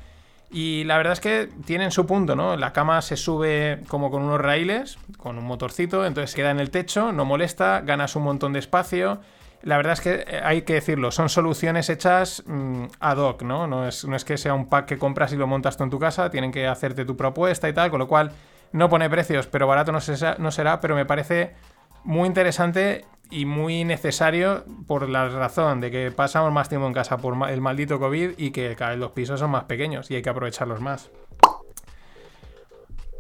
Y 0.50 0.86
la 0.86 0.98
verdad 0.98 1.14
es 1.14 1.20
que 1.20 1.50
tienen 1.66 1.92
su 1.92 2.06
punto, 2.06 2.36
¿no? 2.36 2.56
La 2.56 2.72
cama 2.72 3.02
se 3.02 3.18
sube 3.18 3.82
como 3.90 4.10
con 4.10 4.24
unos 4.24 4.40
raíles, 4.40 4.98
con 5.18 5.38
un 5.38 5.44
motorcito, 5.44 6.06
entonces 6.06 6.34
queda 6.34 6.52
en 6.52 6.60
el 6.60 6.70
techo, 6.70 7.12
no 7.12 7.26
molesta, 7.26 7.82
ganas 7.82 8.16
un 8.16 8.24
montón 8.24 8.54
de 8.54 8.60
espacio. 8.60 9.20
La 9.64 9.76
verdad 9.76 9.94
es 9.94 10.02
que 10.02 10.26
eh, 10.26 10.42
hay 10.44 10.62
que 10.62 10.76
decirlo, 10.76 11.12
son 11.12 11.28
soluciones 11.28 11.90
hechas 11.90 12.44
mm, 12.46 12.86
ad 13.00 13.18
hoc, 13.18 13.42
¿no? 13.42 13.68
No 13.68 13.88
es, 13.88 14.06
no 14.06 14.16
es 14.16 14.24
que 14.24 14.38
sea 14.38 14.54
un 14.54 14.70
pack 14.70 14.86
que 14.86 14.98
compras 14.98 15.34
y 15.34 15.36
lo 15.36 15.48
montas 15.48 15.76
tú 15.76 15.84
en 15.84 15.90
tu 15.90 16.00
casa, 16.00 16.30
tienen 16.30 16.52
que 16.52 16.66
hacerte 16.66 17.04
tu 17.04 17.18
propuesta 17.18 17.68
y 17.68 17.74
tal, 17.74 17.90
con 17.90 18.00
lo 18.00 18.08
cual 18.08 18.32
no 18.72 18.90
pone 18.90 19.10
precios, 19.10 19.48
pero 19.48 19.68
barato 19.68 19.92
no, 19.92 20.00
no 20.38 20.52
será, 20.52 20.80
pero 20.80 20.96
me 20.96 21.06
parece 21.06 21.56
muy 22.04 22.28
interesante 22.28 23.06
y 23.30 23.46
muy 23.46 23.84
necesario 23.84 24.64
por 24.88 25.08
la 25.10 25.28
razón 25.30 25.82
de 25.82 25.92
que 25.92 26.12
pasamos 26.12 26.52
más 26.52 26.70
tiempo 26.70 26.88
en 26.88 26.94
casa 26.94 27.18
por 27.18 27.50
el 27.50 27.62
maldito 27.62 28.00
COVID 28.00 28.32
y 28.38 28.52
que 28.52 28.76
los 28.98 29.12
pisos 29.12 29.40
son 29.40 29.52
más 29.52 29.66
pequeños 29.66 30.10
y 30.12 30.16
hay 30.16 30.22
que 30.22 30.30
aprovecharlos 30.30 30.82
más. 30.82 31.12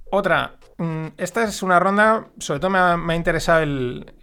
Otra, 0.09 0.53
mm, 0.77 1.07
esta 1.17 1.43
es 1.43 1.61
una 1.63 1.79
ronda, 1.79 2.27
sobre 2.39 2.61
todo 2.61 2.71
me 2.71 2.79
ha, 2.79 3.15
interesado 3.15 3.61
el, 3.61 4.13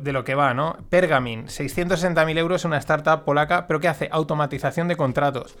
de 0.00 0.12
lo 0.12 0.24
que 0.24 0.34
va, 0.34 0.54
¿no? 0.54 0.78
Pergamin, 0.88 1.46
660.000 1.48 2.38
euros, 2.38 2.64
una 2.64 2.78
startup 2.78 3.24
polaca, 3.24 3.66
pero 3.66 3.78
que 3.78 3.88
hace 3.88 4.08
automatización 4.10 4.88
de 4.88 4.96
contratos. 4.96 5.56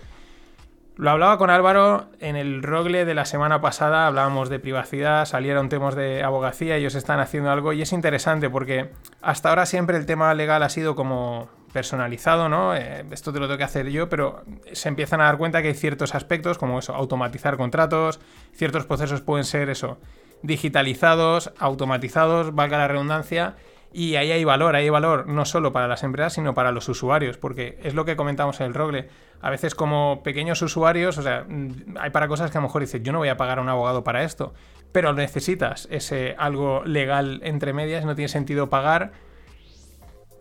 Lo 0.98 1.10
hablaba 1.10 1.36
con 1.36 1.50
Álvaro 1.50 2.06
en 2.20 2.36
el 2.36 2.62
Rogle 2.62 3.04
de 3.04 3.14
la 3.14 3.26
semana 3.26 3.60
pasada, 3.60 4.06
hablábamos 4.06 4.48
de 4.48 4.58
privacidad, 4.58 5.26
salieron 5.26 5.68
temas 5.68 5.94
de 5.94 6.22
abogacía, 6.22 6.76
ellos 6.76 6.94
están 6.94 7.20
haciendo 7.20 7.50
algo 7.50 7.74
y 7.74 7.82
es 7.82 7.92
interesante 7.92 8.48
porque 8.48 8.92
hasta 9.20 9.50
ahora 9.50 9.66
siempre 9.66 9.98
el 9.98 10.06
tema 10.06 10.32
legal 10.32 10.62
ha 10.62 10.70
sido 10.70 10.96
como 10.96 11.50
personalizado, 11.70 12.48
¿no? 12.48 12.74
Eh, 12.74 13.04
esto 13.10 13.30
te 13.30 13.40
lo 13.40 13.46
tengo 13.46 13.58
que 13.58 13.64
hacer 13.64 13.90
yo, 13.90 14.08
pero 14.08 14.42
se 14.72 14.88
empiezan 14.88 15.20
a 15.20 15.24
dar 15.24 15.36
cuenta 15.36 15.60
que 15.60 15.68
hay 15.68 15.74
ciertos 15.74 16.14
aspectos 16.14 16.56
como 16.56 16.78
eso, 16.78 16.94
automatizar 16.94 17.58
contratos, 17.58 18.18
ciertos 18.54 18.86
procesos 18.86 19.20
pueden 19.20 19.44
ser 19.44 19.68
eso, 19.68 19.98
digitalizados, 20.42 21.52
automatizados, 21.58 22.54
valga 22.54 22.78
la 22.78 22.88
redundancia, 22.88 23.56
y 23.92 24.16
ahí 24.16 24.30
hay 24.30 24.44
valor, 24.44 24.76
hay 24.76 24.88
valor 24.90 25.26
no 25.26 25.44
solo 25.44 25.72
para 25.72 25.88
las 25.88 26.02
empresas, 26.02 26.34
sino 26.34 26.54
para 26.54 26.72
los 26.72 26.88
usuarios, 26.88 27.38
porque 27.38 27.78
es 27.82 27.94
lo 27.94 28.04
que 28.04 28.16
comentamos 28.16 28.60
en 28.60 28.66
el 28.66 28.74
Rogle. 28.74 29.08
A 29.40 29.50
veces 29.50 29.74
como 29.74 30.22
pequeños 30.22 30.60
usuarios, 30.62 31.18
o 31.18 31.22
sea, 31.22 31.44
mm, 31.48 31.96
hay 31.98 32.10
para 32.10 32.28
cosas 32.28 32.50
que 32.50 32.58
a 32.58 32.60
lo 32.60 32.66
mejor 32.66 32.82
dices, 32.82 33.02
yo 33.02 33.12
no 33.12 33.18
voy 33.18 33.28
a 33.28 33.36
pagar 33.36 33.58
a 33.58 33.62
un 33.62 33.68
abogado 33.68 34.04
para 34.04 34.22
esto, 34.22 34.54
pero 34.92 35.12
necesitas 35.12 35.88
ese 35.90 36.34
algo 36.38 36.84
legal 36.84 37.40
entre 37.42 37.72
medias, 37.72 38.04
no 38.04 38.14
tiene 38.14 38.28
sentido 38.28 38.68
pagar 38.68 39.12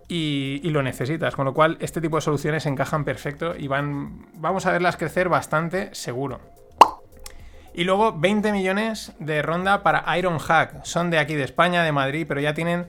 y, 0.07 0.61
lo 0.69 0.83
necesitas. 0.83 1.35
Con 1.35 1.45
lo 1.45 1.53
cual, 1.53 1.77
este 1.79 2.01
tipo 2.01 2.17
de 2.17 2.21
soluciones 2.21 2.65
encajan 2.65 3.05
perfecto 3.05 3.55
y 3.57 3.67
van, 3.67 4.27
vamos 4.35 4.65
a 4.65 4.71
verlas 4.71 4.97
crecer 4.97 5.29
bastante 5.29 5.93
seguro. 5.93 6.39
Y 7.73 7.83
luego 7.83 8.17
20 8.17 8.51
millones 8.51 9.13
de 9.19 9.41
ronda 9.41 9.83
para 9.83 10.17
Ironhack. 10.17 10.85
Son 10.85 11.09
de 11.09 11.19
aquí 11.19 11.35
de 11.35 11.43
España, 11.43 11.83
de 11.83 11.91
Madrid, 11.91 12.25
pero 12.27 12.39
ya 12.39 12.53
tienen 12.53 12.87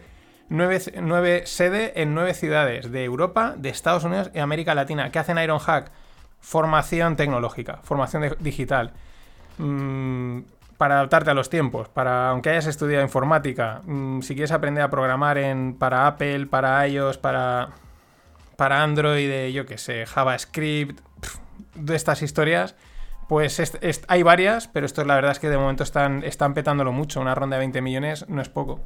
nueve, 0.49 1.47
sedes 1.47 1.93
en 1.95 2.15
nueve 2.15 2.35
ciudades 2.35 2.91
de 2.91 3.05
Europa, 3.05 3.55
de 3.57 3.69
Estados 3.69 4.05
Unidos 4.05 4.31
y 4.35 4.39
América 4.39 4.75
Latina. 4.75 5.11
¿Qué 5.11 5.19
hacen 5.19 5.39
Ironhack? 5.39 5.91
Formación 6.41 7.17
tecnológica, 7.17 7.81
formación 7.83 8.37
digital. 8.41 8.93
Mm, 9.59 10.41
para 10.77 10.97
adaptarte 10.97 11.31
a 11.31 11.35
los 11.35 11.49
tiempos, 11.49 11.89
para 11.89 12.31
aunque 12.31 12.51
hayas 12.51 12.67
estudiado 12.67 13.03
informática, 13.03 13.81
mm, 13.85 14.21
si 14.21 14.35
quieres 14.35 14.53
aprender 14.53 14.85
a 14.85 14.91
programar 14.91 15.39
en, 15.39 15.75
para 15.79 16.07
Apple, 16.07 16.47
para 16.47 16.87
iOS, 16.87 17.17
para, 17.19 17.71
para 18.57 18.83
Android, 18.83 19.49
yo 19.53 19.65
qué 19.65 19.79
sé, 19.79 20.05
JavaScript, 20.07 21.01
de 21.75 21.97
estas 21.97 22.23
historias, 22.23 22.75
pues 23.29 23.61
hay 24.07 24.23
varias, 24.23 24.69
pero 24.69 24.87
esto 24.87 25.05
la 25.05 25.17
verdad 25.17 25.33
es 25.33 25.39
que 25.41 25.49
de 25.49 25.59
momento 25.59 25.83
están, 25.83 26.23
están 26.23 26.55
petándolo 26.55 26.93
mucho. 26.93 27.21
Una 27.21 27.35
ronda 27.35 27.57
de 27.57 27.61
20 27.61 27.83
millones 27.83 28.29
no 28.29 28.41
es 28.41 28.49
poco. 28.49 28.81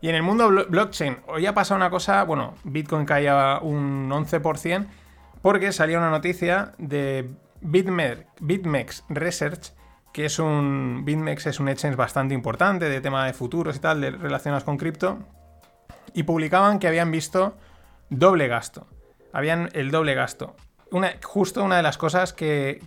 Y 0.00 0.08
en 0.08 0.14
el 0.14 0.22
mundo 0.22 0.48
blockchain, 0.68 1.18
hoy 1.26 1.46
ha 1.46 1.54
pasado 1.54 1.76
una 1.76 1.90
cosa, 1.90 2.22
bueno, 2.24 2.54
Bitcoin 2.62 3.04
caía 3.04 3.58
un 3.60 4.08
11% 4.10 4.86
porque 5.42 5.72
salió 5.72 5.98
una 5.98 6.10
noticia 6.10 6.74
de 6.78 7.30
BitMEX, 7.60 9.04
Research, 9.08 9.72
que 10.12 10.26
es 10.26 10.38
un 10.38 11.02
BitMEX 11.04 11.46
es 11.46 11.60
un 11.60 11.68
exchange 11.68 11.96
bastante 11.96 12.34
importante 12.34 12.88
de 12.88 13.00
tema 13.00 13.26
de 13.26 13.32
futuros 13.32 13.76
y 13.76 13.80
tal, 13.80 14.00
de, 14.00 14.10
relacionados 14.10 14.64
con 14.64 14.76
cripto, 14.76 15.18
y 16.14 16.22
publicaban 16.22 16.78
que 16.78 16.88
habían 16.88 17.10
visto 17.10 17.56
doble 18.08 18.48
gasto. 18.48 18.86
Habían 19.32 19.68
el 19.74 19.90
doble 19.90 20.14
gasto. 20.14 20.56
Justo 21.22 21.62
una 21.62 21.76
de 21.76 21.82
las 21.82 21.98
cosas 21.98 22.32
que, 22.32 22.80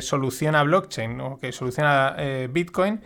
soluciona 0.00 0.64
blockchain, 0.64 1.20
o 1.20 1.38
que 1.38 1.52
soluciona 1.52 2.14
eh, 2.18 2.48
Bitcoin, 2.50 3.00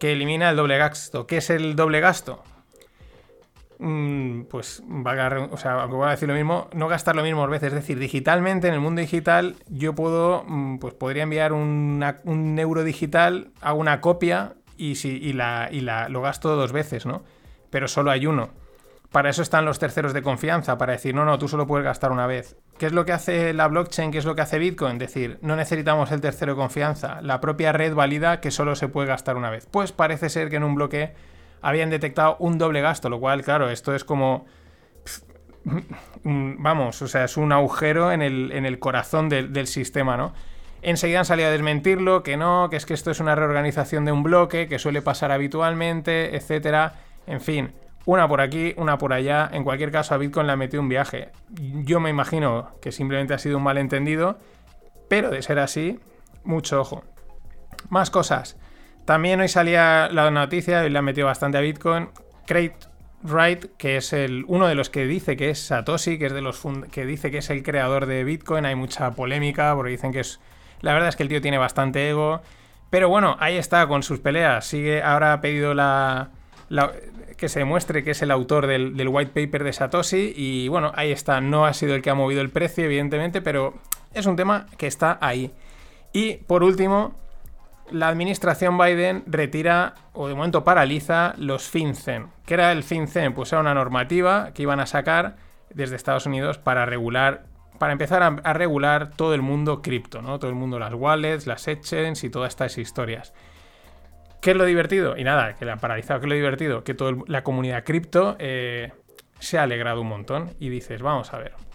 que 0.00 0.12
elimina 0.12 0.50
el 0.50 0.56
doble 0.56 0.78
gasto. 0.78 1.26
¿Qué 1.26 1.38
es 1.38 1.50
el 1.50 1.76
doble 1.76 2.00
gasto? 2.00 2.42
Mm, 3.78 4.42
pues 4.44 4.82
va 4.86 5.48
o 5.50 5.56
sea, 5.56 5.80
aunque 5.82 5.96
voy 5.96 6.06
a 6.08 6.10
decir 6.10 6.28
lo 6.28 6.34
mismo, 6.34 6.68
no 6.72 6.88
gastar 6.88 7.14
lo 7.16 7.22
mismo 7.22 7.46
veces. 7.46 7.68
Es 7.68 7.74
decir, 7.74 7.98
digitalmente, 7.98 8.68
en 8.68 8.74
el 8.74 8.80
mundo 8.80 9.00
digital, 9.00 9.56
yo 9.68 9.94
puedo, 9.94 10.44
mm, 10.46 10.78
pues 10.78 10.94
podría 10.94 11.24
enviar 11.24 11.52
un 11.52 12.56
euro 12.58 12.84
digital, 12.84 13.50
a 13.60 13.72
una 13.72 14.00
copia 14.00 14.54
y, 14.76 14.96
si, 14.96 15.16
y, 15.16 15.32
la, 15.32 15.68
y 15.70 15.80
la, 15.80 16.08
lo 16.08 16.22
gasto 16.22 16.54
dos 16.56 16.72
veces, 16.72 17.06
¿no? 17.06 17.22
Pero 17.70 17.88
solo 17.88 18.10
hay 18.10 18.26
uno. 18.26 18.50
Para 19.12 19.30
eso 19.30 19.42
están 19.42 19.64
los 19.64 19.78
terceros 19.78 20.12
de 20.12 20.22
confianza, 20.22 20.76
para 20.76 20.92
decir, 20.92 21.14
no, 21.14 21.24
no, 21.24 21.38
tú 21.38 21.48
solo 21.48 21.66
puedes 21.66 21.84
gastar 21.84 22.12
una 22.12 22.26
vez. 22.26 22.56
¿Qué 22.76 22.86
es 22.86 22.92
lo 22.92 23.04
que 23.04 23.12
hace 23.12 23.54
la 23.54 23.68
blockchain? 23.68 24.10
¿Qué 24.10 24.18
es 24.18 24.24
lo 24.24 24.34
que 24.34 24.42
hace 24.42 24.58
Bitcoin? 24.58 24.98
Decir, 24.98 25.38
no 25.42 25.56
necesitamos 25.56 26.10
el 26.12 26.20
tercero 26.20 26.52
de 26.52 26.56
confianza. 26.56 27.20
La 27.22 27.40
propia 27.40 27.72
red 27.72 27.94
valida 27.94 28.40
que 28.40 28.50
solo 28.50 28.74
se 28.74 28.88
puede 28.88 29.08
gastar 29.08 29.36
una 29.36 29.48
vez. 29.48 29.66
Pues 29.70 29.92
parece 29.92 30.28
ser 30.28 30.50
que 30.50 30.56
en 30.56 30.64
un 30.64 30.74
bloque 30.74 31.14
habían 31.66 31.90
detectado 31.90 32.36
un 32.38 32.58
doble 32.58 32.80
gasto, 32.80 33.08
lo 33.08 33.18
cual, 33.18 33.42
claro, 33.42 33.68
esto 33.70 33.92
es 33.92 34.04
como... 34.04 34.46
Vamos, 36.22 37.02
o 37.02 37.08
sea, 37.08 37.24
es 37.24 37.36
un 37.36 37.50
agujero 37.50 38.12
en 38.12 38.22
el, 38.22 38.52
en 38.52 38.66
el 38.66 38.78
corazón 38.78 39.28
del 39.28 39.66
sistema, 39.66 40.16
¿no? 40.16 40.32
Enseguida 40.80 41.18
han 41.18 41.24
salido 41.24 41.48
a 41.48 41.50
desmentirlo, 41.50 42.22
que 42.22 42.36
no, 42.36 42.68
que 42.70 42.76
es 42.76 42.86
que 42.86 42.94
esto 42.94 43.10
es 43.10 43.18
una 43.18 43.34
reorganización 43.34 44.04
de 44.04 44.12
un 44.12 44.22
bloque, 44.22 44.68
que 44.68 44.78
suele 44.78 45.02
pasar 45.02 45.32
habitualmente, 45.32 46.36
etcétera. 46.36 47.00
En 47.26 47.40
fin, 47.40 47.72
una 48.04 48.28
por 48.28 48.40
aquí, 48.40 48.72
una 48.76 48.96
por 48.96 49.12
allá. 49.12 49.50
En 49.52 49.64
cualquier 49.64 49.90
caso, 49.90 50.14
a 50.14 50.18
Bitcoin 50.18 50.46
le 50.46 50.52
ha 50.52 50.56
metido 50.56 50.80
un 50.80 50.88
viaje. 50.88 51.32
Yo 51.50 51.98
me 51.98 52.10
imagino 52.10 52.76
que 52.80 52.92
simplemente 52.92 53.34
ha 53.34 53.38
sido 53.38 53.56
un 53.56 53.64
malentendido, 53.64 54.38
pero 55.08 55.30
de 55.30 55.42
ser 55.42 55.58
así, 55.58 55.98
mucho 56.44 56.80
ojo. 56.80 57.02
Más 57.88 58.10
cosas. 58.10 58.56
También 59.06 59.40
hoy 59.40 59.48
salía 59.48 60.08
la 60.10 60.30
noticia, 60.30 60.84
y 60.84 60.90
le 60.90 60.98
ha 60.98 61.02
metido 61.02 61.28
bastante 61.28 61.56
a 61.56 61.60
Bitcoin, 61.60 62.08
Craig 62.44 62.72
Wright, 63.22 63.66
que 63.78 63.96
es 63.96 64.12
el, 64.12 64.44
uno 64.48 64.66
de 64.66 64.74
los 64.74 64.90
que 64.90 65.06
dice 65.06 65.36
que 65.36 65.50
es 65.50 65.60
Satoshi, 65.60 66.18
que 66.18 66.26
es 66.26 66.32
de 66.32 66.42
los 66.42 66.60
que 66.90 67.06
dice 67.06 67.30
que 67.30 67.38
es 67.38 67.48
el 67.50 67.62
creador 67.62 68.06
de 68.06 68.24
Bitcoin. 68.24 68.66
Hay 68.66 68.74
mucha 68.74 69.12
polémica 69.12 69.74
porque 69.74 69.92
dicen 69.92 70.12
que 70.12 70.20
es. 70.20 70.40
La 70.80 70.92
verdad 70.92 71.08
es 71.08 71.16
que 71.16 71.22
el 71.22 71.28
tío 71.28 71.40
tiene 71.40 71.56
bastante 71.56 72.10
ego. 72.10 72.42
Pero 72.90 73.08
bueno, 73.08 73.36
ahí 73.40 73.56
está 73.56 73.86
con 73.86 74.02
sus 74.02 74.20
peleas. 74.20 74.66
Sigue, 74.66 75.02
ahora 75.02 75.32
ha 75.32 75.40
pedido 75.40 75.72
la, 75.72 76.30
que 77.36 77.48
se 77.48 77.60
demuestre 77.60 78.04
que 78.04 78.12
es 78.12 78.22
el 78.22 78.30
autor 78.30 78.66
del, 78.66 79.08
white 79.08 79.30
paper 79.32 79.64
de 79.64 79.72
Satoshi. 79.72 80.32
Y 80.36 80.68
bueno, 80.68 80.92
ahí 80.96 81.12
está. 81.12 81.40
No 81.40 81.64
ha 81.64 81.72
sido 81.74 81.94
el 81.94 82.02
que 82.02 82.10
ha 82.10 82.14
movido 82.14 82.40
el 82.42 82.50
precio, 82.50 82.84
evidentemente, 82.84 83.40
pero 83.40 83.74
es 84.14 84.26
un 84.26 84.36
tema 84.36 84.66
que 84.76 84.88
está 84.88 85.18
ahí. 85.20 85.52
Y 86.12 86.34
por 86.34 86.62
último, 86.62 87.14
la 87.90 88.08
administración 88.08 88.78
Biden 88.78 89.24
retira 89.26 89.94
o 90.12 90.28
de 90.28 90.34
momento 90.34 90.64
paraliza 90.64 91.34
los 91.38 91.68
FinCEN. 91.68 92.28
¿Qué 92.44 92.54
era 92.54 92.72
el 92.72 92.82
FinCEN? 92.82 93.34
Pues 93.34 93.52
era 93.52 93.60
una 93.60 93.74
normativa 93.74 94.52
que 94.54 94.62
iban 94.62 94.80
a 94.80 94.86
sacar 94.86 95.36
desde 95.70 95.96
Estados 95.96 96.26
Unidos 96.26 96.58
para 96.58 96.86
regular, 96.86 97.44
para 97.78 97.92
empezar 97.92 98.22
a, 98.22 98.52
regular 98.52 99.10
todo 99.10 99.34
el 99.34 99.42
mundo 99.42 99.82
cripto, 99.82 100.22
¿no? 100.22 100.38
Todo 100.38 100.50
el 100.50 100.56
mundo, 100.56 100.78
las 100.78 100.94
wallets, 100.94 101.46
las 101.46 101.68
exchanges 101.68 102.24
y 102.24 102.30
todas 102.30 102.50
estas 102.50 102.78
historias. 102.78 103.32
¿Qué 104.40 104.52
es 104.52 104.56
lo 104.56 104.64
divertido? 104.64 105.16
Y 105.16 105.24
nada, 105.24 105.54
que 105.54 105.64
la 105.64 105.72
han 105.72 105.80
paralizado. 105.80 106.20
¿Qué 106.20 106.26
es 106.26 106.30
lo 106.30 106.36
divertido? 106.36 106.84
Que 106.84 106.94
toda 106.94 107.12
la 107.26 107.42
comunidad 107.42 107.84
cripto 107.84 108.36
eh, 108.38 108.92
se 109.38 109.58
ha 109.58 109.62
alegrado 109.62 110.00
un 110.02 110.08
montón 110.08 110.54
y 110.60 110.68
dices, 110.68 111.02
vamos 111.02 111.32
a 111.32 111.38
ver. 111.38 111.65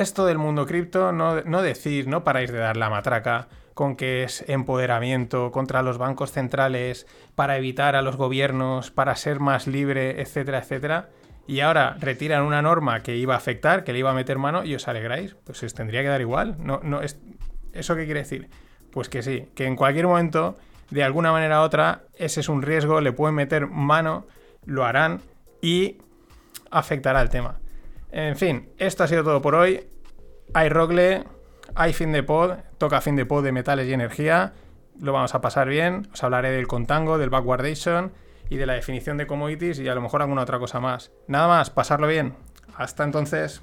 Esto 0.00 0.24
del 0.24 0.38
mundo 0.38 0.64
cripto, 0.64 1.12
no, 1.12 1.42
no 1.42 1.60
decís, 1.60 2.06
no 2.06 2.24
paráis 2.24 2.50
de 2.50 2.56
dar 2.56 2.78
la 2.78 2.88
matraca 2.88 3.48
con 3.74 3.96
que 3.96 4.22
es 4.22 4.42
empoderamiento 4.48 5.52
contra 5.52 5.82
los 5.82 5.98
bancos 5.98 6.32
centrales, 6.32 7.06
para 7.34 7.58
evitar 7.58 7.94
a 7.96 8.00
los 8.00 8.16
gobiernos, 8.16 8.90
para 8.90 9.14
ser 9.14 9.40
más 9.40 9.66
libre, 9.66 10.22
etcétera, 10.22 10.60
etcétera. 10.60 11.10
Y 11.46 11.60
ahora 11.60 11.98
retiran 12.00 12.44
una 12.44 12.62
norma 12.62 13.02
que 13.02 13.18
iba 13.18 13.34
a 13.34 13.36
afectar, 13.36 13.84
que 13.84 13.92
le 13.92 13.98
iba 13.98 14.10
a 14.10 14.14
meter 14.14 14.38
mano 14.38 14.64
y 14.64 14.74
os 14.74 14.88
alegráis. 14.88 15.36
Pues 15.44 15.62
os 15.62 15.74
tendría 15.74 16.00
que 16.00 16.08
dar 16.08 16.22
igual. 16.22 16.56
No, 16.58 16.80
no, 16.82 17.02
es... 17.02 17.18
¿Eso 17.74 17.94
qué 17.94 18.06
quiere 18.06 18.20
decir? 18.20 18.48
Pues 18.90 19.10
que 19.10 19.22
sí, 19.22 19.48
que 19.54 19.66
en 19.66 19.76
cualquier 19.76 20.06
momento, 20.06 20.56
de 20.88 21.04
alguna 21.04 21.30
manera 21.30 21.60
u 21.60 21.64
otra, 21.64 22.04
ese 22.16 22.40
es 22.40 22.48
un 22.48 22.62
riesgo, 22.62 23.02
le 23.02 23.12
pueden 23.12 23.34
meter 23.34 23.66
mano, 23.66 24.26
lo 24.64 24.86
harán 24.86 25.20
y 25.60 25.98
afectará 26.70 27.20
el 27.20 27.28
tema. 27.28 27.59
En 28.12 28.36
fin, 28.36 28.70
esto 28.78 29.04
ha 29.04 29.08
sido 29.08 29.24
todo 29.24 29.40
por 29.40 29.54
hoy. 29.54 29.86
Hay 30.54 30.68
Rogle, 30.68 31.24
hay 31.74 31.92
fin 31.92 32.12
de 32.12 32.22
pod, 32.22 32.52
toca 32.78 33.00
fin 33.00 33.16
de 33.16 33.26
pod 33.26 33.44
de 33.44 33.52
metales 33.52 33.88
y 33.88 33.92
energía. 33.92 34.52
Lo 34.98 35.12
vamos 35.12 35.34
a 35.34 35.40
pasar 35.40 35.68
bien. 35.68 36.08
Os 36.12 36.22
hablaré 36.24 36.50
del 36.50 36.66
contango, 36.66 37.18
del 37.18 37.30
backwardation 37.30 38.12
y 38.48 38.56
de 38.56 38.66
la 38.66 38.74
definición 38.74 39.16
de 39.16 39.26
commodities 39.26 39.78
y 39.78 39.88
a 39.88 39.94
lo 39.94 40.00
mejor 40.00 40.22
alguna 40.22 40.42
otra 40.42 40.58
cosa 40.58 40.80
más. 40.80 41.12
Nada 41.28 41.48
más, 41.48 41.70
pasarlo 41.70 42.06
bien. 42.06 42.34
Hasta 42.74 43.04
entonces. 43.04 43.62